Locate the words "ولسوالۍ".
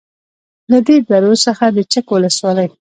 2.11-2.67